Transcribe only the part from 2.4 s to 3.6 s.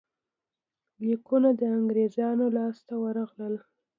لاسته ورغلل.